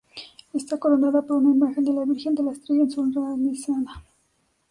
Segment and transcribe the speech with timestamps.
[0.53, 4.03] Está coronada por una imagen de la Virgen de la Estrella en su hornacina.